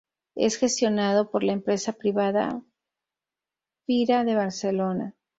[0.33, 2.63] Es gestionado por la empresa privada
[3.85, 5.13] Fira de Barcelona.